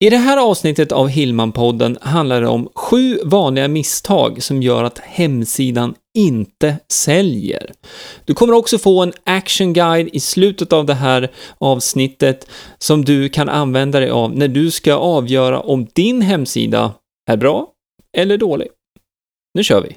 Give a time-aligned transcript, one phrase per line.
[0.00, 4.98] I det här avsnittet av Hillman-podden handlar det om sju vanliga misstag som gör att
[4.98, 7.72] hemsidan inte säljer.
[8.24, 13.28] Du kommer också få en action guide i slutet av det här avsnittet som du
[13.28, 16.94] kan använda dig av när du ska avgöra om din hemsida
[17.30, 17.66] är bra
[18.16, 18.68] eller dålig.
[19.54, 19.96] Nu kör vi!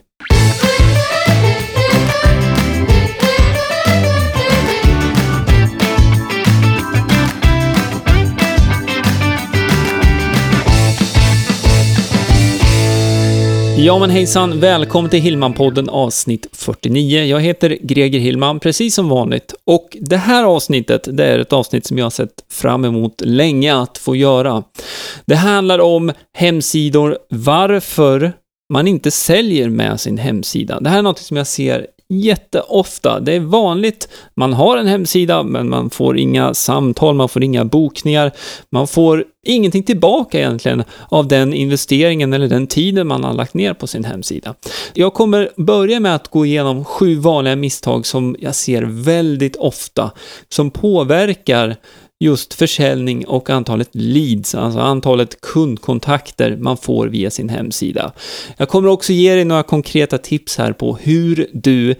[13.84, 17.23] Ja men hejsan, välkommen till Hillman-podden avsnitt 49.
[17.23, 19.53] Jag heter Greger Hillman, precis som vanligt.
[19.66, 23.75] Och det här avsnittet, det är ett avsnitt som jag har sett fram emot länge
[23.75, 24.63] att få göra.
[25.25, 28.34] Det handlar om hemsidor, varför
[28.73, 30.80] man inte säljer med sin hemsida.
[30.80, 33.20] Det här är något som jag ser jätteofta.
[33.20, 37.65] Det är vanligt, man har en hemsida, men man får inga samtal, man får inga
[37.65, 38.31] bokningar,
[38.69, 43.73] man får ingenting tillbaka egentligen av den investeringen eller den tiden man har lagt ner
[43.73, 44.55] på sin hemsida.
[44.94, 50.11] Jag kommer börja med att gå igenom sju vanliga misstag som jag ser väldigt ofta,
[50.49, 51.75] som påverkar
[52.22, 58.11] just försäljning och antalet leads, alltså antalet kundkontakter man får via sin hemsida.
[58.58, 61.95] Jag kommer också ge dig några konkreta tips här på hur du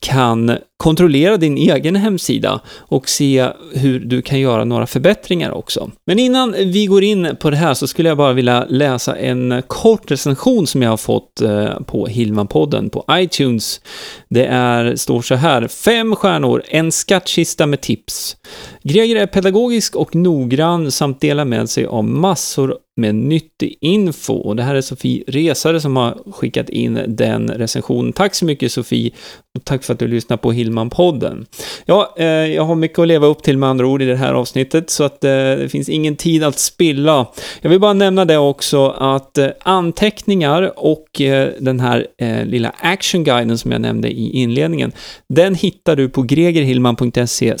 [0.00, 5.90] kan kontrollera din egen hemsida och se hur du kan göra några förbättringar också.
[6.06, 9.62] Men innan vi går in på det här så skulle jag bara vilja läsa en
[9.66, 13.80] kort recension som jag har fått eh, på Hillman-podden på iTunes.
[14.28, 18.36] Det är, står så här, fem stjärnor, en skattkista med tips.
[18.82, 24.34] Greger är pedagogisk och noggrann samt delar med sig av massor med nyttig info.
[24.34, 28.12] Och det här är Sofie Resare som har skickat in den recensionen.
[28.12, 29.10] Tack så mycket Sofie
[29.58, 31.46] och tack för att du lyssnar på Hillman-podden.
[31.84, 34.32] Ja, eh, jag har mycket att leva upp till med andra ord i det här
[34.32, 37.26] avsnittet så att eh, det finns ingen tid att spilla.
[37.60, 42.74] Jag vill bara nämna det också att eh, anteckningar och eh, den här eh, lilla
[42.80, 44.92] actionguiden som jag nämnde i inledningen,
[45.28, 47.54] den hittar du på gregerhillman.se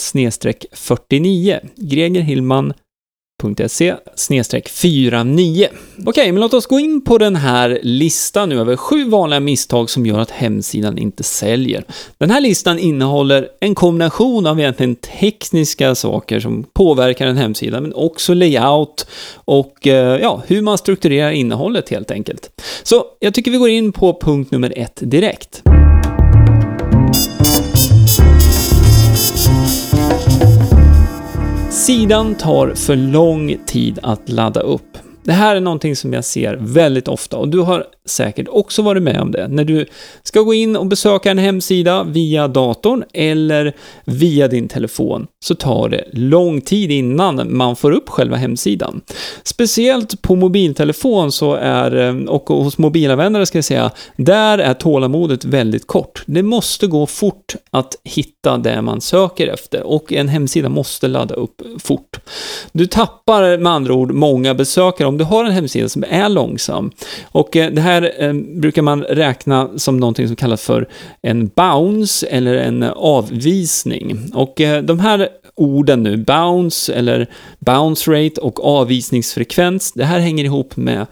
[0.72, 1.60] 49.
[1.76, 2.72] Greger Hillman
[3.42, 3.94] .se
[4.66, 5.68] 49.
[6.06, 9.90] Okej, men låt oss gå in på den här listan nu över sju vanliga misstag
[9.90, 11.84] som gör att hemsidan inte säljer.
[12.18, 17.94] Den här listan innehåller en kombination av egentligen tekniska saker som påverkar en hemsida, men
[17.94, 22.62] också layout och eh, ja, hur man strukturerar innehållet helt enkelt.
[22.82, 25.62] Så jag tycker vi går in på punkt nummer ett direkt.
[31.76, 34.95] Sidan tar för lång tid att ladda upp.
[35.26, 39.02] Det här är någonting som jag ser väldigt ofta och du har säkert också varit
[39.02, 39.48] med om det.
[39.48, 39.86] När du
[40.22, 43.72] ska gå in och besöka en hemsida via datorn eller
[44.04, 49.00] via din telefon så tar det lång tid innan man får upp själva hemsidan.
[49.42, 55.86] Speciellt på mobiltelefon så är, och hos mobilanvändare ska jag säga, där är tålamodet väldigt
[55.86, 56.22] kort.
[56.26, 61.34] Det måste gå fort att hitta det man söker efter och en hemsida måste ladda
[61.34, 62.20] upp fort.
[62.72, 66.90] Du tappar med andra ord många besökare om du har en hemsida som är långsam.
[67.24, 70.88] Och eh, det här eh, brukar man räkna som någonting som kallas för
[71.22, 74.30] en bounce eller en avvisning.
[74.34, 77.26] Och eh, de här orden nu, bounce eller
[77.58, 81.06] bounce rate och avvisningsfrekvens, det här hänger ihop med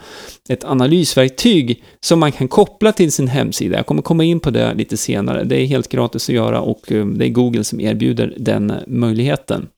[0.49, 3.77] ett analysverktyg som man kan koppla till sin hemsida.
[3.77, 5.45] Jag kommer komma in på det lite senare.
[5.45, 9.69] Det är helt gratis att göra och det är Google som erbjuder den möjligheten.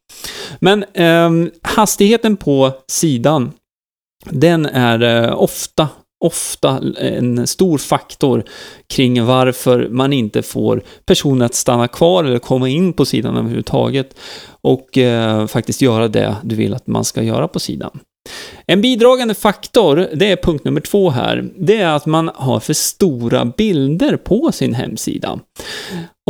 [0.60, 3.52] Men eh, hastigheten på sidan
[4.30, 5.88] den är eh, ofta
[6.18, 8.44] ofta en stor faktor
[8.86, 14.18] kring varför man inte får personer att stanna kvar eller komma in på sidan överhuvudtaget
[14.48, 17.98] och eh, faktiskt göra det du vill att man ska göra på sidan.
[18.68, 22.72] En bidragande faktor, det är punkt nummer två här, det är att man har för
[22.72, 25.38] stora bilder på sin hemsida.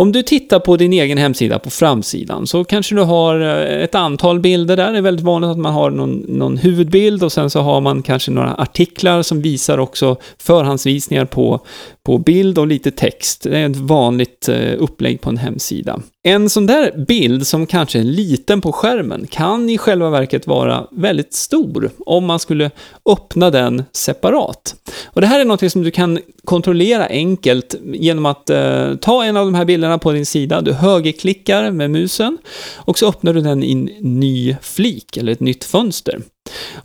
[0.01, 3.95] Om du tittar på din egen hemsida på framsidan så kanske du har eh, ett
[3.95, 4.93] antal bilder där.
[4.93, 8.03] Det är väldigt vanligt att man har någon, någon huvudbild och sen så har man
[8.03, 11.60] kanske några artiklar som visar också förhandsvisningar på,
[12.07, 13.43] på bild och lite text.
[13.43, 16.01] Det är ett vanligt eh, upplägg på en hemsida.
[16.22, 20.87] En sån där bild som kanske är liten på skärmen kan i själva verket vara
[20.91, 22.71] väldigt stor om man skulle
[23.11, 24.75] öppna den separat.
[25.05, 29.37] Och det här är något som du kan kontrollera enkelt genom att eh, ta en
[29.37, 32.39] av de här bilderna på din sida, du högerklickar med musen
[32.75, 36.21] och så öppnar du den i en ny flik eller ett nytt fönster.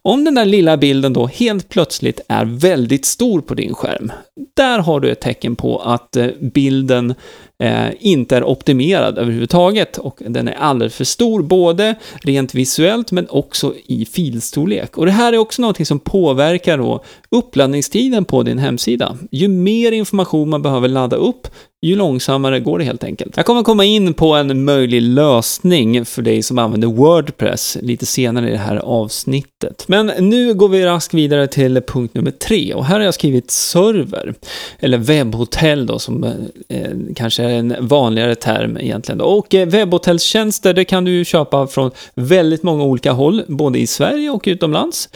[0.02, 4.12] Om den där lilla bilden då helt plötsligt är väldigt stor på din skärm,
[4.56, 7.14] där har du ett tecken på att eh, bilden
[7.62, 13.28] eh, inte är optimerad överhuvudtaget och den är alldeles för stor, både rent visuellt men
[13.30, 14.98] också i filstorlek.
[14.98, 17.04] Och det här är också någonting som påverkar då
[17.36, 19.18] uppladdningstiden på din hemsida.
[19.32, 21.48] Ju mer information man behöver ladda upp,
[21.82, 23.38] ju långsammare går det helt enkelt.
[23.38, 28.48] Jag kommer komma in på en möjlig lösning för dig som använder Wordpress lite senare
[28.50, 29.84] i det här avsnittet.
[29.88, 33.52] Men nu går vi raskt vidare till punkt nummer tre och här har jag skrivit
[33.52, 34.34] server,
[34.80, 36.24] eller webbhotell då som
[36.70, 39.18] eh, kanske är en vanligare term egentligen.
[39.18, 39.26] Då.
[39.26, 43.88] Och eh, webbhotellstjänster, det kan du ju köpa från väldigt många olika håll, både i
[43.88, 45.10] Sverige och utomlands.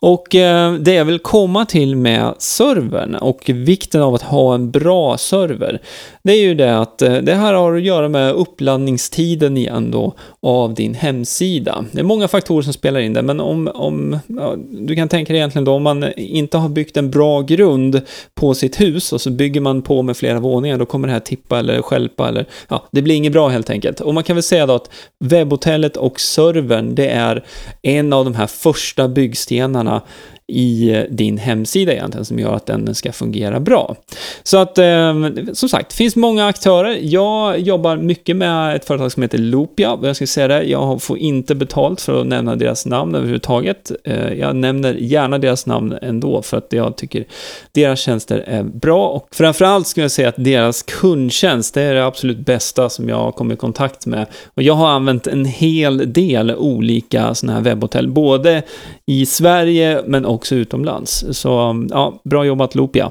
[0.00, 4.70] Och eh, det jag vill komma till med servern och vikten av att ha en
[4.70, 5.80] bra server,
[6.22, 10.14] det är ju det att eh, det här har att göra med uppladdningstiden igen då
[10.42, 11.84] av din hemsida.
[11.92, 15.32] Det är många faktorer som spelar in där, men om, om ja, du kan tänka
[15.32, 18.00] dig egentligen då om man inte har byggt en bra grund
[18.34, 21.20] på sitt hus och så bygger man på med flera våningar, då kommer det här
[21.20, 24.00] tippa eller skälpa eller ja, det blir inget bra helt enkelt.
[24.00, 24.90] Och man kan väl säga då att
[25.24, 27.44] webbhotellet och servern, det är
[27.82, 30.02] en av de här första byggstenarna Jaunā
[30.48, 33.96] i eh, din hemsida egentligen som gör att den ska fungera bra.
[34.42, 35.14] Så att, eh,
[35.52, 36.98] som sagt, det finns många aktörer.
[37.00, 41.18] Jag jobbar mycket med ett företag som heter Loopia, jag ska säga det, jag får
[41.18, 43.92] inte betalt för att nämna deras namn överhuvudtaget.
[44.04, 47.24] Eh, jag nämner gärna deras namn ändå, för att jag tycker
[47.72, 52.06] deras tjänster är bra, och framförallt skulle jag säga att deras kundtjänst, det är det
[52.06, 54.26] absolut bästa som jag har kommit i kontakt med.
[54.54, 58.62] Och jag har använt en hel del olika sådana här webbhotell, både
[59.06, 61.24] i Sverige, men också också utomlands.
[61.30, 61.48] Så
[61.90, 63.10] ja, bra jobbat Lopia.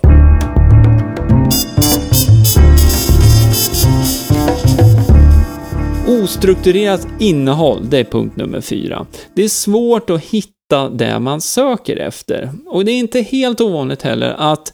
[6.08, 9.06] Ostrukturerat innehåll, det är punkt nummer fyra.
[9.34, 12.50] Det är svårt att hitta det man söker efter.
[12.66, 14.74] Och det är inte helt ovanligt heller att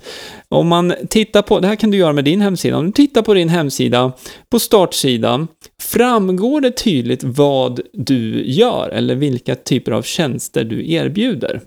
[0.49, 3.21] om man tittar på, det här kan du göra med din hemsida, om du tittar
[3.21, 4.11] på din hemsida,
[4.49, 5.47] på startsidan,
[5.81, 11.61] framgår det tydligt vad du gör eller vilka typer av tjänster du erbjuder.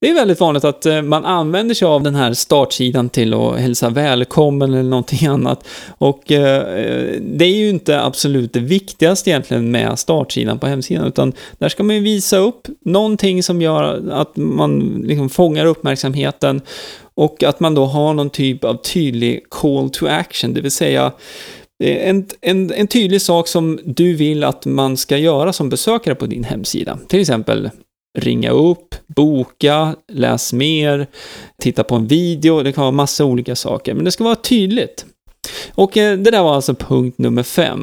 [0.00, 3.58] Det är väldigt vanligt att eh, man använder sig av den här startsidan till att
[3.58, 5.64] hälsa välkommen eller någonting annat.
[5.98, 6.62] Och eh,
[7.20, 11.82] det är ju inte absolut det viktigaste egentligen med startsidan på hemsidan, utan där ska
[11.82, 16.60] man ju visa upp någonting som gör att man liksom fångar uppmärksamheten
[17.14, 21.12] och att man då har någon typ av tydlig call to action, det vill säga
[21.84, 26.14] eh, en, en, en tydlig sak som du vill att man ska göra som besökare
[26.14, 26.98] på din hemsida.
[27.08, 27.70] Till exempel
[28.20, 31.06] ringa upp, boka, läs mer,
[31.62, 35.06] titta på en video, det kan vara massa olika saker, men det ska vara tydligt.
[35.74, 37.82] Och eh, det där var alltså punkt nummer fem.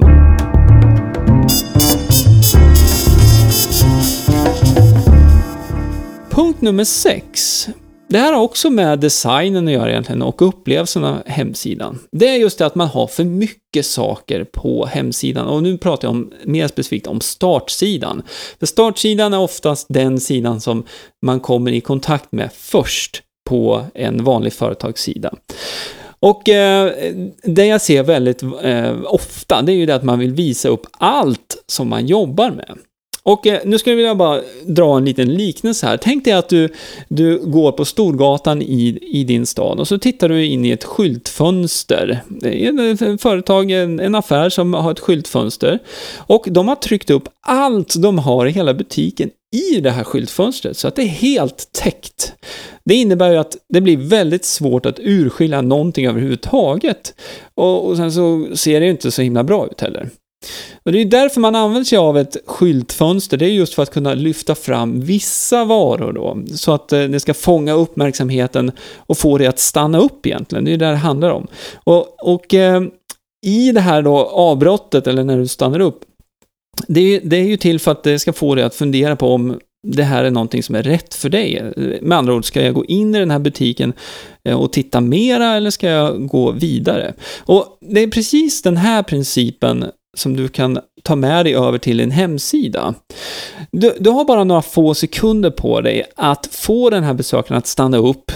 [6.29, 7.67] Punkt nummer sex
[8.07, 11.99] det här har också med designen att göra egentligen och upplevelsen av hemsidan.
[12.11, 16.07] Det är just det att man har för mycket saker på hemsidan och nu pratar
[16.07, 18.23] jag om, mer specifikt om startsidan.
[18.59, 20.83] För startsidan är oftast den sidan som
[21.25, 25.33] man kommer i kontakt med först på en vanlig företagssida.
[26.19, 26.91] Och eh,
[27.43, 30.87] det jag ser väldigt eh, ofta, det är ju det att man vill visa upp
[30.91, 32.77] allt som man jobbar med.
[33.25, 35.97] Och eh, nu skulle jag vilja bara dra en liten liknelse här.
[35.97, 36.69] Tänk dig att du,
[37.07, 40.83] du går på Storgatan i, i din stad och så tittar du in i ett
[40.83, 42.21] skyltfönster.
[42.27, 45.79] Det är ett företag, en, en affär som har ett skyltfönster.
[46.17, 50.77] Och de har tryckt upp allt de har i hela butiken i det här skyltfönstret
[50.77, 52.33] så att det är helt täckt.
[52.85, 57.13] Det innebär ju att det blir väldigt svårt att urskilja någonting överhuvudtaget.
[57.55, 60.09] Och, och sen så ser det ju inte så himla bra ut heller.
[60.85, 63.93] Och det är därför man använder sig av ett skyltfönster, det är just för att
[63.93, 69.37] kunna lyfta fram vissa varor då, så att eh, det ska fånga uppmärksamheten och få
[69.37, 71.47] det att stanna upp egentligen, det är det det handlar om.
[71.83, 72.83] Och, och eh,
[73.45, 75.99] i det här då avbrottet, eller när du stannar upp,
[76.87, 79.33] det är, det är ju till för att det ska få dig att fundera på
[79.33, 81.73] om det här är någonting som är rätt för dig.
[82.01, 83.93] Med andra ord, ska jag gå in i den här butiken
[84.43, 87.13] eh, och titta mera eller ska jag gå vidare?
[87.39, 89.85] Och det är precis den här principen
[90.15, 92.93] som du kan ta med dig över till din hemsida.
[93.71, 97.67] Du, du, har bara några få sekunder på dig att få den här besökaren att
[97.67, 98.31] stanna upp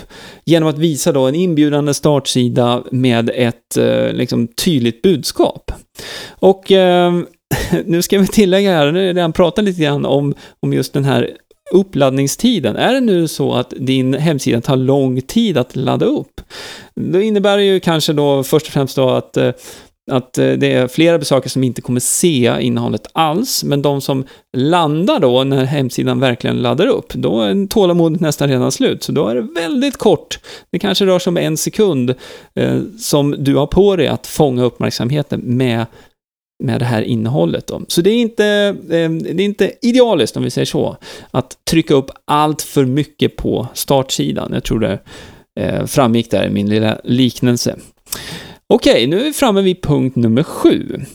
[0.46, 5.72] genom att visa då en inbjudande startsida med ett eh, liksom, tydligt budskap.
[6.30, 7.14] Och eh,
[7.86, 10.94] nu ska vi tillägga här, nu har jag redan pratat lite grann om, om just
[10.94, 11.30] den här
[11.72, 12.76] uppladdningstiden.
[12.76, 16.42] Är det nu så att din hemsida tar lång tid att ladda upp,
[16.96, 19.52] då innebär det ju kanske då först och främst då att eh,
[20.10, 24.26] att eh, det är flera besökare som inte kommer se innehållet alls, men de som
[24.58, 29.04] landar då när hemsidan verkligen laddar upp, då är tålamodet nästan redan slut.
[29.04, 30.40] Så då är det väldigt kort,
[30.72, 32.16] det kanske rör sig om en sekund,
[32.56, 35.86] eh, som du har på dig att fånga uppmärksamheten med
[36.64, 37.68] med det här innehållet.
[37.68, 37.82] Då.
[37.88, 38.46] Så det är, inte,
[38.90, 40.98] eh, det är inte idealiskt, om vi säger så,
[41.32, 44.52] att trycka upp allt för mycket på startsidan.
[44.54, 45.00] Jag tror det
[45.60, 47.76] eh, framgick där i min lilla liknelse.
[48.74, 51.06] Okej, nu är vi framme vid punkt nummer sju.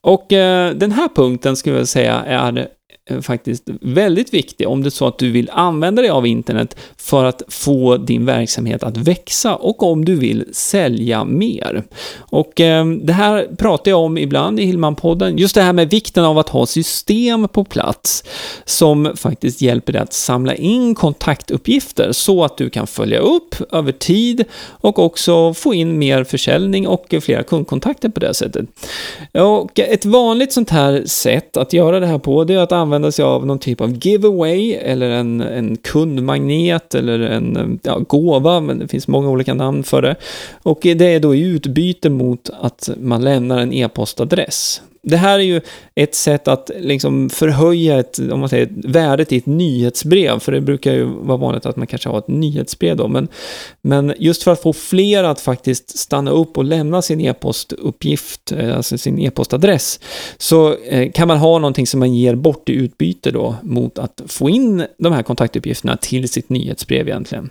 [0.00, 2.68] Och eh, den här punkten skulle jag säga är
[3.10, 6.76] Eh, faktiskt väldigt viktig om det är så att du vill använda dig av internet
[6.96, 11.82] för att få din verksamhet att växa och om du vill sälja mer.
[12.18, 16.24] Och eh, det här pratar jag om ibland i Hillman-podden, just det här med vikten
[16.24, 18.24] av att ha system på plats
[18.64, 23.92] som faktiskt hjälper dig att samla in kontaktuppgifter så att du kan följa upp över
[23.92, 28.66] tid och också få in mer försäljning och flera kundkontakter på det sättet.
[29.32, 32.95] Och ett vanligt sånt här sätt att göra det här på, det är att använda
[32.96, 38.60] använda sig av någon typ av giveaway eller en, en kundmagnet eller en ja, gåva,
[38.60, 40.16] men det finns många olika namn för det.
[40.62, 45.42] Och det är då i utbyte mot att man lämnar en e-postadress det här är
[45.42, 45.60] ju
[45.94, 50.60] ett sätt att liksom förhöja ett, om man säger, värdet i ett nyhetsbrev, för det
[50.60, 53.28] brukar ju vara vanligt att man kanske har ett nyhetsbrev då, men,
[53.82, 58.76] men just för att få fler att faktiskt stanna upp och lämna sin e-postuppgift, eh,
[58.76, 60.00] alltså sin e-postadress,
[60.36, 64.22] så eh, kan man ha någonting som man ger bort i utbyte då mot att
[64.26, 67.50] få in de här kontaktuppgifterna till sitt nyhetsbrev egentligen.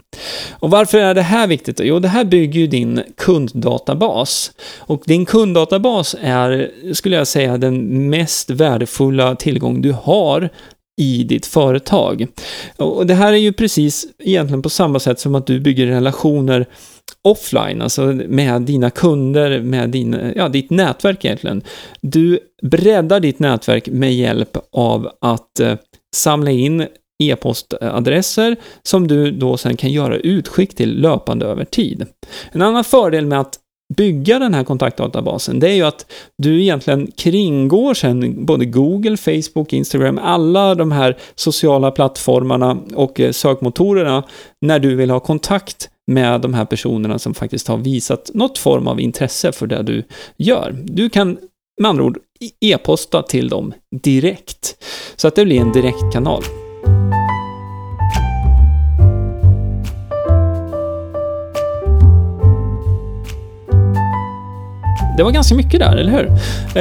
[0.52, 1.80] Och varför är det här viktigt?
[1.84, 4.52] Jo, det här bygger ju din kunddatabas.
[4.78, 10.50] Och din kunddatabas är, skulle jag säga, är den mest värdefulla tillgång du har
[11.02, 12.28] i ditt företag.
[12.78, 16.66] Och det här är ju precis egentligen på samma sätt som att du bygger relationer
[17.22, 21.62] offline, alltså med dina kunder, med din, ja, ditt nätverk egentligen.
[22.02, 25.75] Du breddar ditt nätverk med hjälp av att eh,
[26.16, 26.88] samla in
[27.24, 32.06] e-postadresser som du då sen kan göra utskick till löpande över tid.
[32.52, 33.60] En annan fördel med att
[33.98, 36.06] bygga den här kontaktdatabasen, det är ju att
[36.38, 43.32] du egentligen kringgår sen både Google, Facebook, Instagram, alla de här sociala plattformarna och eh,
[43.32, 44.24] sökmotorerna
[44.62, 48.88] när du vill ha kontakt med de här personerna som faktiskt har visat något form
[48.88, 50.04] av intresse för det du
[50.38, 50.75] gör.
[50.84, 51.38] Du kan
[51.82, 52.18] med andra ord
[52.62, 53.74] e-posta till dem
[54.04, 54.84] direkt,
[55.15, 56.44] så att det blir en direktkanal.
[65.18, 66.32] Det var ganska mycket där, eller hur?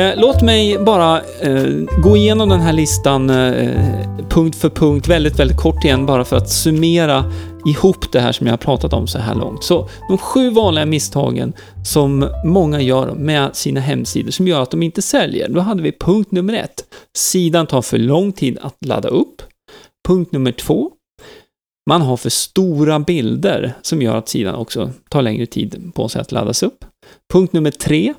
[0.01, 1.67] Eh, låt mig bara eh,
[2.03, 3.81] gå igenom den här listan eh,
[4.29, 7.33] punkt för punkt, väldigt, väldigt kort igen, bara för att summera
[7.67, 9.65] ihop det här som jag har pratat om så här långt.
[9.65, 11.53] Så de sju vanliga misstagen
[11.85, 15.49] som många gör med sina hemsidor som gör att de inte säljer.
[15.49, 16.85] Då hade vi punkt nummer ett.
[17.17, 19.43] Sidan tar för lång tid att ladda upp.
[20.09, 20.91] Punkt nummer två.
[21.91, 26.21] Man har för stora bilder som gör att sidan också tar längre tid på sig
[26.21, 26.85] att laddas upp.
[27.33, 28.15] Punkt nummer tre.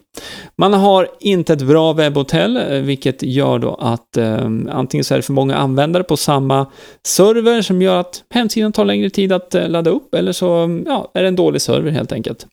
[0.57, 5.17] Man har inte ett bra webbhotell, eh, vilket gör då att eh, antingen så är
[5.17, 6.71] det för många användare på samma
[7.07, 10.83] server som gör att hemsidan tar längre tid att eh, ladda upp, eller så mm,
[10.87, 12.47] ja, är det en dålig server helt enkelt.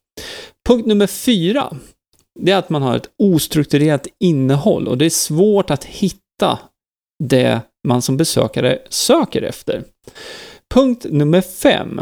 [0.68, 1.72] Punkt nummer fyra.
[2.40, 6.58] Det är att man har ett ostrukturerat innehåll och det är svårt att hitta
[7.24, 9.82] det man som besökare söker efter.
[10.74, 12.00] Punkt nummer fem.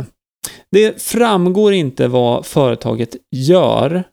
[0.70, 4.04] Det framgår inte vad företaget gör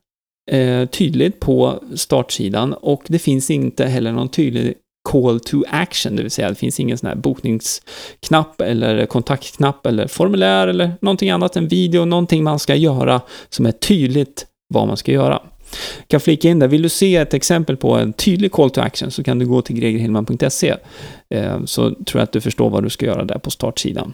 [0.52, 4.74] Eh, tydligt på startsidan och det finns inte heller någon tydlig
[5.10, 10.08] call to action, det vill säga det finns ingen sån här bokningsknapp eller kontaktknapp eller
[10.08, 14.98] formulär eller någonting annat, en video, någonting man ska göra som är tydligt vad man
[14.98, 15.42] ska göra.
[15.98, 18.82] Jag kan flika in där, vill du se ett exempel på en tydlig call to
[18.82, 20.76] action så kan du gå till gregerhillman.se
[21.30, 24.14] eh, så tror jag att du förstår vad du ska göra där på startsidan.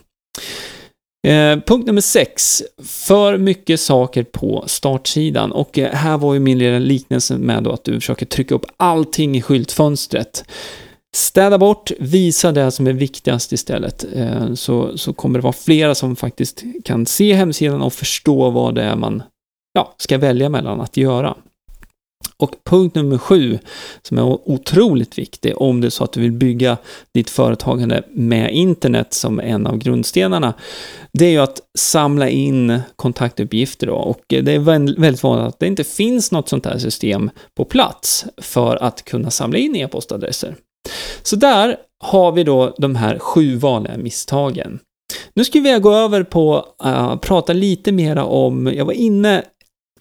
[1.27, 2.63] Eh, punkt nummer sex.
[2.83, 5.51] För mycket saker på startsidan.
[5.51, 8.65] Och eh, här var ju min lilla liknelse med då att du försöker trycka upp
[8.77, 10.45] allting i skyltfönstret.
[11.15, 14.05] Städa bort, visa det som är viktigast istället.
[14.15, 18.75] Eh, så, så kommer det vara flera som faktiskt kan se hemsidan och förstå vad
[18.75, 19.23] det är man
[19.73, 21.35] ja, ska välja mellan att göra.
[22.37, 23.59] Och punkt nummer sju,
[24.01, 26.77] som är otroligt viktig om det är så att du vill bygga
[27.13, 30.53] ditt företagande med internet som en av grundstenarna,
[31.17, 33.95] det är ju att samla in kontaktuppgifter då.
[33.95, 34.59] Och det är
[34.99, 39.31] väldigt vanligt att det inte finns något sånt här system på plats för att kunna
[39.31, 40.55] samla in e-postadresser.
[41.23, 44.79] Så där har vi då de här sju vanliga misstagen.
[45.33, 49.43] Nu skulle vi gå över på att uh, prata lite mera om, jag var inne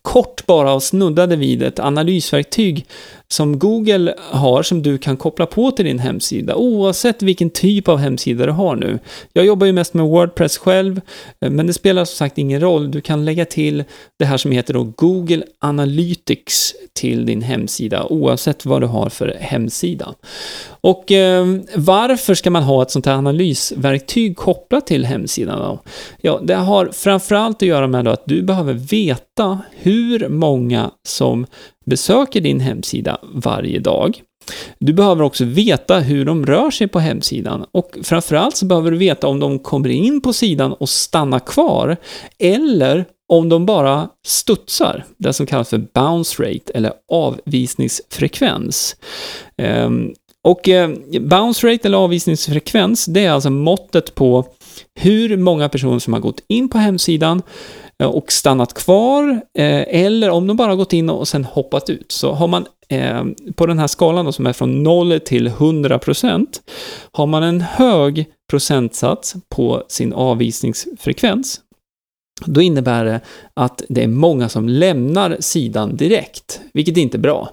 [0.02, 2.86] kort bara och snuddade vid ett analysverktyg
[3.32, 7.98] som Google har som du kan koppla på till din hemsida oavsett vilken typ av
[7.98, 8.98] hemsida du har nu.
[9.32, 11.00] Jag jobbar ju mest med Wordpress själv,
[11.40, 12.90] eh, men det spelar som sagt ingen roll.
[12.90, 13.84] Du kan lägga till
[14.18, 19.36] det här som heter då Google Analytics till din hemsida oavsett vad du har för
[19.40, 20.14] hemsida.
[20.80, 25.82] Och eh, varför ska man ha ett sånt här analysverktyg kopplat till hemsidan då?
[26.20, 31.46] Ja, det har framförallt att göra med att du behöver veta hur många som
[31.84, 34.22] besöker din hemsida varje dag.
[34.78, 38.96] Du behöver också veta hur de rör sig på hemsidan och framförallt så behöver du
[38.96, 41.96] veta om de kommer in på sidan och stannar kvar
[42.38, 48.96] eller om de bara studsar, det som kallas för bounce rate eller avvisningsfrekvens.
[49.58, 50.12] Ehm,
[50.44, 54.46] och eh, bounce rate eller avvisningsfrekvens, det är alltså måttet på
[55.00, 57.42] hur många personer som har gått in på hemsidan
[58.02, 62.12] Eh, och stannat kvar, eh, eller om de bara gått in och sen hoppat ut.
[62.12, 63.24] Så har man eh,
[63.56, 66.62] på den här skalan då, som är från 0 till 100 procent,
[67.12, 71.60] har man en hög procentsats på sin avvisningsfrekvens,
[72.46, 73.20] då innebär det
[73.54, 77.50] att det är många som lämnar sidan direkt, vilket inte är bra.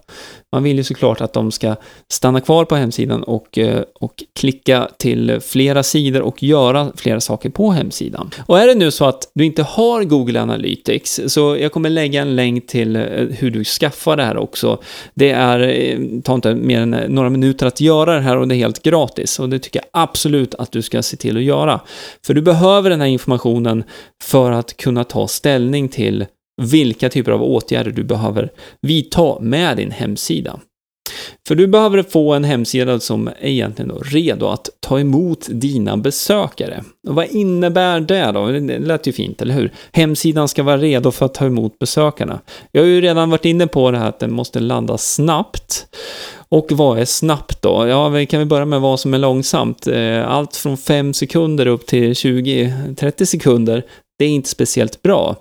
[0.51, 1.75] Man vill ju såklart att de ska
[2.11, 7.49] stanna kvar på hemsidan och, eh, och klicka till flera sidor och göra flera saker
[7.49, 8.29] på hemsidan.
[8.45, 12.21] Och är det nu så att du inte har Google Analytics, så jag kommer lägga
[12.21, 14.81] en länk till eh, hur du skaffar det här också.
[15.13, 18.55] Det är, eh, tar inte mer än några minuter att göra det här och det
[18.55, 19.39] är helt gratis.
[19.39, 21.79] Och det tycker jag absolut att du ska se till att göra.
[22.25, 23.83] För du behöver den här informationen
[24.23, 26.25] för att kunna ta ställning till
[26.59, 28.51] vilka typer av åtgärder du behöver
[28.81, 30.59] vidta med din hemsida.
[31.47, 35.97] För du behöver få en hemsida som är egentligen då redo att ta emot dina
[35.97, 36.83] besökare.
[37.07, 38.47] Och vad innebär det då?
[38.47, 39.71] Det lät ju fint, eller hur?
[39.91, 42.39] Hemsidan ska vara redo för att ta emot besökarna.
[42.71, 45.87] Jag har ju redan varit inne på det här att den måste landa snabbt.
[46.49, 47.87] Och vad är snabbt då?
[47.87, 49.87] Ja, vi kan vi börja med vad som är långsamt.
[49.87, 53.83] Eh, allt från 5 sekunder upp till 20-30 sekunder
[54.19, 55.35] det är inte speciellt bra.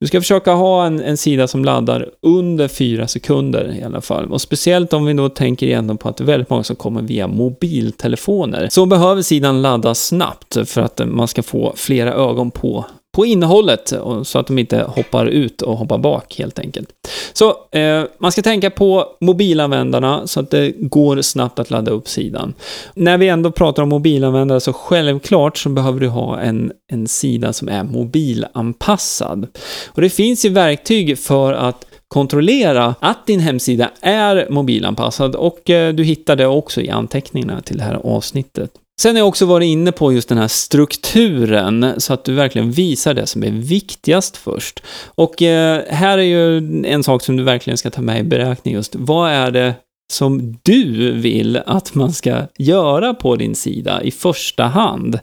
[0.00, 4.32] Du ska försöka ha en, en sida som laddar under 4 sekunder i alla fall.
[4.32, 7.02] Och speciellt om vi då tänker igenom på att det är väldigt många som kommer
[7.02, 8.68] via mobiltelefoner.
[8.70, 13.92] Så behöver sidan laddas snabbt för att man ska få flera ögon på på innehållet
[14.24, 16.88] så att de inte hoppar ut och hoppar bak helt enkelt.
[17.32, 22.08] Så eh, man ska tänka på mobilanvändarna så att det går snabbt att ladda upp
[22.08, 22.54] sidan.
[22.94, 27.52] När vi ändå pratar om mobilanvändare så självklart så behöver du ha en, en sida
[27.52, 29.46] som är mobilanpassad.
[29.86, 35.94] Och det finns ju verktyg för att kontrollera att din hemsida är mobilanpassad och eh,
[35.94, 38.70] du hittar det också i anteckningarna till det här avsnittet.
[39.00, 42.70] Sen har jag också varit inne på just den här strukturen, så att du verkligen
[42.70, 44.82] visar det som är viktigast först.
[45.06, 48.74] Och eh, här är ju en sak som du verkligen ska ta med i beräkning
[48.74, 48.94] just.
[48.94, 49.74] Vad är det
[50.12, 55.18] som du vill att man ska göra på din sida i första hand.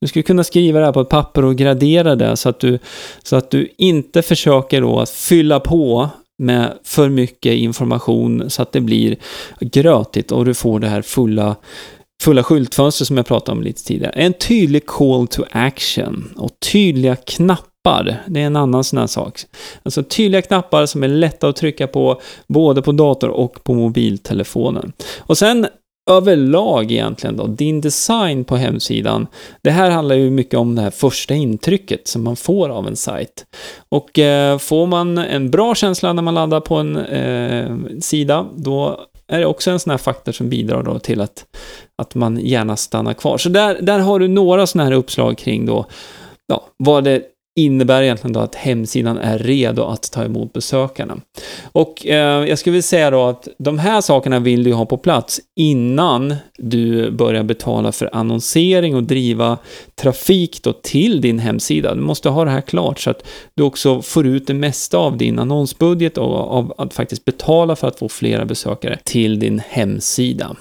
[0.00, 2.78] Du skulle kunna skriva det här på ett papper och gradera det så att du,
[3.22, 6.08] så att du inte försöker då att fylla på
[6.42, 9.16] med för mycket information så att det blir
[9.60, 11.56] grötigt och du får det här fulla
[12.22, 14.12] fulla skyltfönster som jag pratade om lite tidigare.
[14.12, 18.22] En tydlig call to action och tydliga knappar.
[18.26, 19.40] Det är en annan sån här sak.
[19.82, 24.92] Alltså tydliga knappar som är lätta att trycka på både på dator och på mobiltelefonen.
[25.18, 25.66] Och sen
[26.10, 29.26] överlag egentligen då, din design på hemsidan.
[29.62, 32.96] Det här handlar ju mycket om det här första intrycket som man får av en
[32.96, 33.46] sajt.
[33.88, 39.00] Och eh, får man en bra känsla när man laddar på en eh, sida, då
[39.28, 41.46] är det också en sån här faktor som bidrar då till att,
[41.96, 43.38] att man gärna stannar kvar.
[43.38, 45.86] Så där, där har du några såna här uppslag kring då,
[46.46, 47.22] ja, vad det
[47.58, 51.16] innebär egentligen då att hemsidan är redo att ta emot besökarna.
[51.72, 54.96] Och eh, jag skulle vilja säga då att de här sakerna vill du ha på
[54.98, 59.58] plats innan du börjar betala för annonsering och driva
[59.94, 61.94] trafik då till din hemsida.
[61.94, 65.16] Du måste ha det här klart så att du också får ut det mesta av
[65.16, 70.56] din annonsbudget och av att faktiskt betala för att få flera besökare till din hemsida.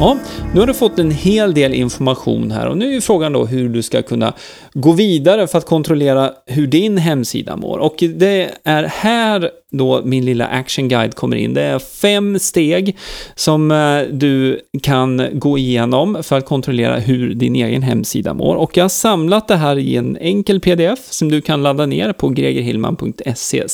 [0.00, 0.18] Ja,
[0.54, 3.68] nu har du fått en hel del information här och nu är frågan då hur
[3.68, 4.32] du ska kunna
[4.74, 7.78] gå vidare för att kontrollera hur din hemsida mår.
[7.78, 11.54] Och det är här då min lilla action guide kommer in.
[11.54, 12.96] Det är fem steg
[13.34, 18.56] som eh, du kan gå igenom för att kontrollera hur din egen hemsida mår.
[18.56, 22.12] Och jag har samlat det här i en enkel pdf som du kan ladda ner
[22.12, 23.64] på gregerhillman.se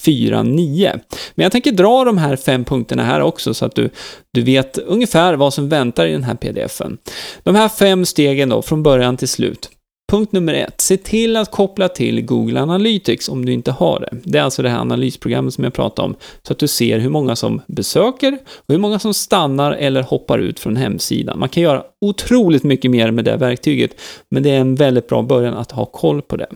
[0.00, 0.92] 49.
[1.34, 3.90] Men jag tänker dra de här fem punkterna här också så att du,
[4.32, 6.98] du vet ungefär vad som väntar väntar i den här pdfen.
[7.42, 9.70] De här fem stegen då, från början till slut.
[10.10, 14.18] Punkt nummer ett, se till att koppla till Google Analytics om du inte har det.
[14.24, 17.10] Det är alltså det här analysprogrammet som jag pratade om, så att du ser hur
[17.10, 21.38] många som besöker och hur många som stannar eller hoppar ut från hemsidan.
[21.38, 23.90] Man kan göra otroligt mycket mer med det verktyget,
[24.30, 26.48] men det är en väldigt bra början att ha koll på det.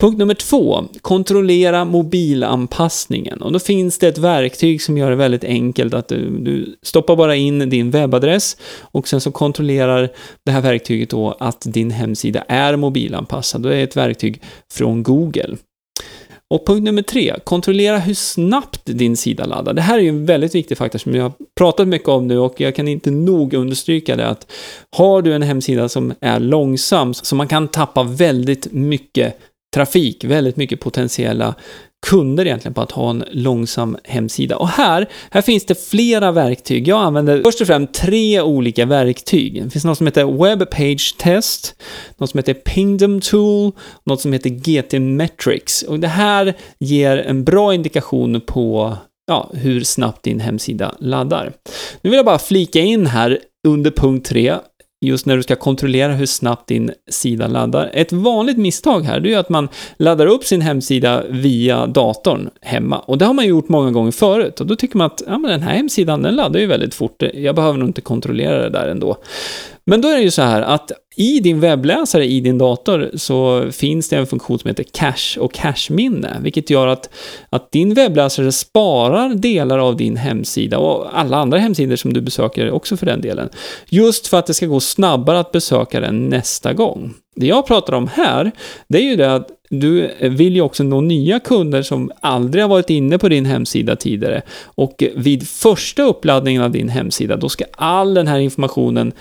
[0.00, 3.42] Punkt nummer två, kontrollera mobilanpassningen.
[3.42, 7.16] Och då finns det ett verktyg som gör det väldigt enkelt att du, du stoppar
[7.16, 10.12] bara in din webbadress och sen så kontrollerar
[10.44, 13.62] det här verktyget då att din hemsida är mobilanpassad.
[13.62, 15.56] Det är ett verktyg från Google.
[16.54, 19.72] Och punkt nummer tre, kontrollera hur snabbt din sida laddar.
[19.72, 22.38] Det här är ju en väldigt viktig faktor som jag har pratat mycket om nu
[22.38, 24.52] och jag kan inte nog understryka det att
[24.96, 29.38] har du en hemsida som är långsam så man kan tappa väldigt mycket
[29.76, 31.54] trafik, väldigt mycket potentiella
[32.06, 34.56] kunder egentligen på att ha en långsam hemsida.
[34.56, 36.88] Och här, här finns det flera verktyg.
[36.88, 39.64] Jag använder först och främst tre olika verktyg.
[39.64, 41.82] Det finns något som heter Web Page Test,
[42.16, 43.72] något som heter Pingdom Tool,
[44.04, 45.82] något som heter GT Metrics.
[45.82, 51.52] Och det här ger en bra indikation på ja, hur snabbt din hemsida laddar.
[52.02, 54.56] Nu vill jag bara flika in här under punkt 3
[55.00, 57.90] just när du ska kontrollera hur snabbt din sida laddar.
[57.92, 62.98] Ett vanligt misstag här, det är att man laddar upp sin hemsida via datorn hemma.
[62.98, 64.60] Och det har man gjort många gånger förut.
[64.60, 67.22] Och då tycker man att ja, men den här hemsidan, den laddar ju väldigt fort.
[67.34, 69.16] Jag behöver nog inte kontrollera det där ändå.
[69.90, 73.70] Men då är det ju så här att i din webbläsare i din dator så
[73.72, 77.10] finns det en funktion som heter cache och cache-minne, vilket gör att,
[77.50, 82.70] att din webbläsare sparar delar av din hemsida och alla andra hemsidor som du besöker
[82.70, 83.48] också för den delen.
[83.88, 87.14] Just för att det ska gå snabbare att besöka den nästa gång.
[87.36, 88.50] Det jag pratar om här,
[88.88, 92.68] det är ju det att du vill ju också nå nya kunder som aldrig har
[92.68, 94.42] varit inne på din hemsida tidigare.
[94.64, 99.12] Och vid första uppladdningen av din hemsida, då ska all den här informationen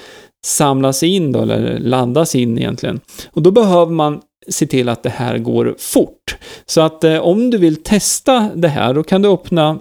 [0.46, 3.00] samlas in då, eller landas in egentligen.
[3.32, 6.38] Och då behöver man se till att det här går fort.
[6.66, 9.80] Så att eh, om du vill testa det här, då kan du öppna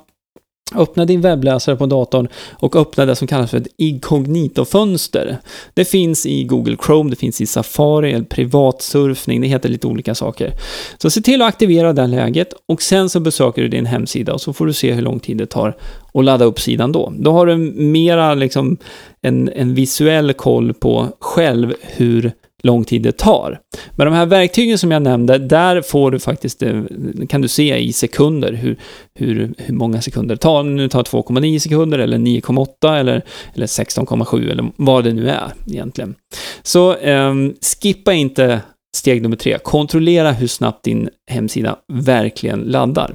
[0.75, 5.39] Öppna din webbläsare på datorn och öppna det som kallas för ett inkognito-fönster.
[5.75, 10.15] Det finns i Google Chrome, det finns i Safari, eller privatsurfning, det heter lite olika
[10.15, 10.53] saker.
[10.99, 14.41] Så se till att aktivera det läget och sen så besöker du din hemsida och
[14.41, 15.77] så får du se hur lång tid det tar
[16.15, 17.13] att ladda upp sidan då.
[17.19, 18.77] Då har du mera liksom
[19.23, 22.33] en, en visuell koll på själv hur
[22.65, 23.61] lång tid det tar.
[23.97, 26.83] Men de här verktygen som jag nämnde, där får du faktiskt, eh,
[27.29, 28.77] kan du se i sekunder hur,
[29.15, 30.61] hur, hur många sekunder det tar.
[30.61, 33.23] Om det tar 2,9 sekunder eller 9,8 eller,
[33.55, 36.15] eller 16,7 eller vad det nu är egentligen.
[36.63, 37.35] Så eh,
[37.83, 38.61] skippa inte
[38.97, 39.59] steg nummer tre.
[39.59, 43.15] Kontrollera hur snabbt din hemsida verkligen laddar.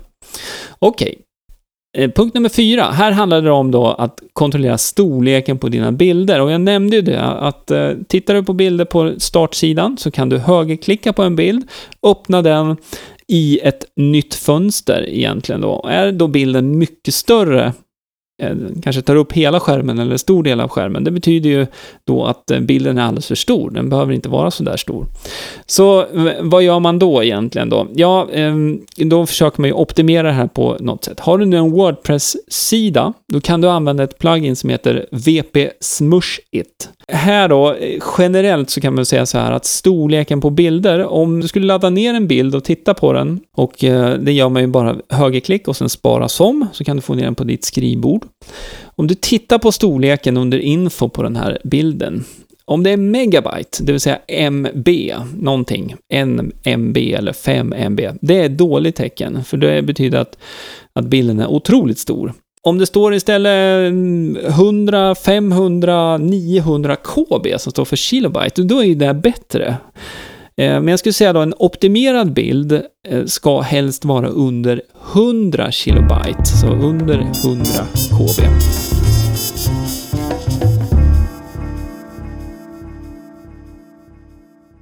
[0.80, 1.24] Okej, okay.
[1.97, 6.41] Eh, punkt nummer fyra, här handlar det om då att kontrollera storleken på dina bilder.
[6.41, 10.30] Och jag nämnde ju det, att eh, tittar du på bilder på startsidan så kan
[10.30, 11.67] du högerklicka på en bild,
[12.04, 12.78] öppna den
[13.28, 15.86] i ett nytt fönster egentligen då.
[15.89, 17.73] Är då bilden mycket större
[18.39, 21.04] Eh, kanske tar upp hela skärmen eller stor del av skärmen.
[21.04, 21.67] Det betyder ju
[22.04, 23.69] då att eh, bilden är alldeles för stor.
[23.69, 25.06] Den behöver inte vara så där stor.
[25.65, 27.88] Så eh, vad gör man då egentligen då?
[27.95, 31.19] Ja, ehm, då försöker man ju optimera det här på något sätt.
[31.19, 36.39] Har du nu en Wordpress-sida, då kan du använda ett plugin som heter VP Smush
[36.52, 36.89] It.
[37.12, 37.76] Här då,
[38.17, 41.89] generellt så kan man säga så här att storleken på bilder, om du skulle ladda
[41.89, 45.67] ner en bild och titta på den, och eh, det gör man ju bara högerklick
[45.67, 48.26] och sen spara som, så kan du få ner den på ditt skrivbord.
[48.84, 52.26] Om du tittar på storleken under info på den här bilden,
[52.65, 54.88] om det är megabyte, det vill säga MB,
[55.36, 60.38] någonting, 1MB eller 5 MB, det är ett dåligt tecken, för det betyder att,
[60.93, 62.34] att bilden är otroligt stor.
[62.67, 63.93] Om det står istället
[64.45, 69.67] 100, 500, 900 KB som står för kilobyte, då är det bättre.
[70.58, 72.72] Eh, men jag skulle säga då en optimerad bild
[73.08, 74.82] eh, ska helst vara under
[75.13, 77.63] 100 kilobyte, så under 100
[78.17, 78.41] KB.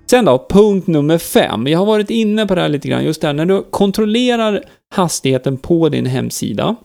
[0.09, 1.67] Sen då, punkt nummer fem.
[1.67, 4.63] Jag har varit inne på det här lite grann, just det här när du kontrollerar
[4.95, 6.75] hastigheten på din hemsida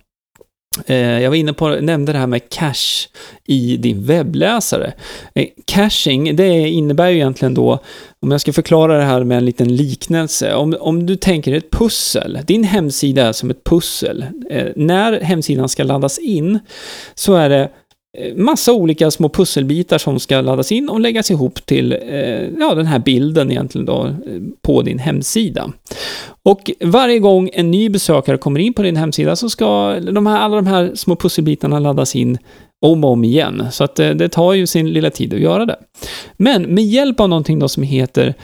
[0.86, 3.08] Eh, jag var inne på, nämnde det här med cache
[3.44, 4.92] i din webbläsare.
[5.34, 7.78] Eh, caching, det innebär ju egentligen då,
[8.20, 11.70] om jag ska förklara det här med en liten liknelse, om, om du tänker ett
[11.70, 14.24] pussel, din hemsida är som ett pussel.
[14.50, 16.58] Eh, när hemsidan ska laddas in
[17.14, 17.70] så är det
[18.18, 22.74] Eh, massa olika små pusselbitar som ska laddas in och läggas ihop till eh, ja,
[22.74, 25.72] den här bilden egentligen då eh, på din hemsida.
[26.42, 30.38] Och varje gång en ny besökare kommer in på din hemsida så ska de här,
[30.38, 32.38] alla de här små pusselbitarna laddas in
[32.80, 33.66] om och om igen.
[33.70, 35.76] Så att det tar ju sin lilla tid att göra det.
[36.36, 38.34] Men med hjälp av någonting då som heter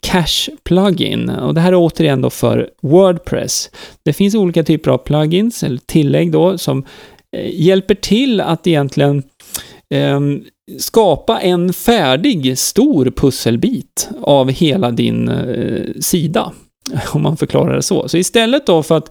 [0.00, 3.70] Cache Plugin, och det här är återigen då för Wordpress.
[4.02, 6.84] Det finns olika typer av plugins, eller tillägg då, som
[7.52, 9.22] hjälper till att egentligen
[9.94, 10.20] eh,
[10.78, 16.52] skapa en färdig stor pusselbit av hela din eh, sida.
[17.12, 18.08] Om man förklarar det så.
[18.08, 19.10] Så istället då för att,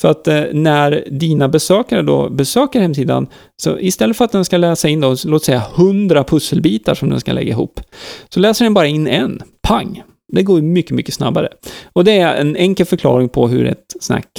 [0.00, 3.26] för att eh, när dina besökare då besöker hemsidan,
[3.62, 7.20] så istället för att den ska läsa in då, låt säga 100 pusselbitar som den
[7.20, 7.80] ska lägga ihop,
[8.28, 9.42] så läser den bara in en.
[9.62, 10.02] Pang!
[10.32, 11.48] Det går mycket, mycket snabbare.
[11.92, 14.30] Och det är en enkel förklaring på hur ett sånt här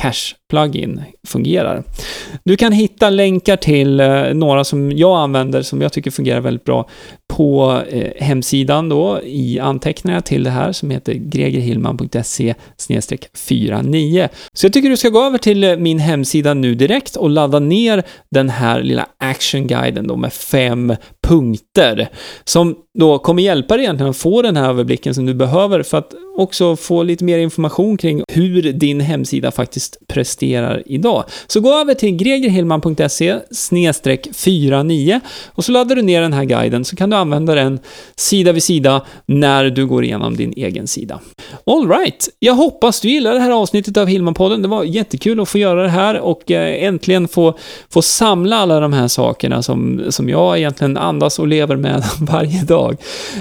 [0.75, 1.83] plugin fungerar.
[2.43, 6.63] Du kan hitta länkar till eh, några som jag använder, som jag tycker fungerar väldigt
[6.63, 6.89] bra,
[7.33, 12.55] på eh, hemsidan då i anteckningar till det här som heter gregerhillman.se
[13.33, 14.29] 49.
[14.53, 17.59] Så jag tycker du ska gå över till eh, min hemsida nu direkt och ladda
[17.59, 20.95] ner den här lilla actionguiden då med fem
[21.27, 22.09] punkter
[22.43, 25.97] som då kommer hjälpa dig egentligen att få den här överblicken som du behöver för
[25.97, 31.23] att också få lite mer information kring hur din hemsida faktiskt presterar idag.
[31.47, 33.39] Så gå över till gregerhillman.se
[34.33, 37.79] 49 och så laddar du ner den här guiden så kan du använda den
[38.15, 41.19] sida vid sida när du går igenom din egen sida.
[41.65, 44.61] Alright, jag hoppas du gillar det här avsnittet av Hillman-podden.
[44.61, 47.57] Det var jättekul att få göra det här och eh, äntligen få,
[47.89, 52.63] få samla alla de här sakerna som, som jag egentligen andas och lever med varje
[52.63, 52.97] dag.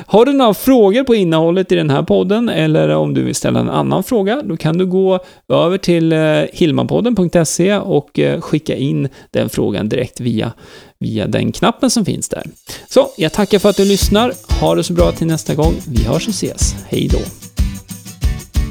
[0.07, 3.35] Har du några frågor på innehållet i den här podden eller eller om du vill
[3.35, 5.19] ställa en annan fråga, då kan du gå
[5.49, 6.19] över till eh,
[6.53, 10.53] hilmanpodden.se hillmanpodden.se och eh, skicka in den frågan direkt via,
[11.01, 12.43] via den knappen som finns där.
[12.89, 14.33] Så, jag tackar för att du lyssnar.
[14.61, 15.75] Ha det så bra till nästa gång.
[15.89, 16.75] Vi hörs och ses.
[16.89, 17.19] Hej då!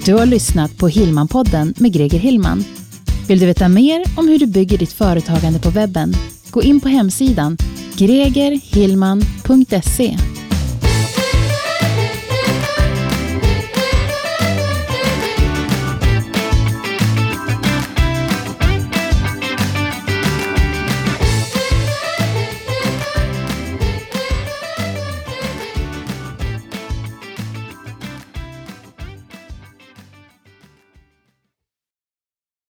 [0.05, 2.63] Du har lyssnat på Hillmanpodden med Greger Hillman.
[3.27, 6.13] Vill du veta mer om hur du bygger ditt företagande på webben?
[6.51, 7.57] Gå in på hemsidan
[7.97, 10.17] gregerhillman.se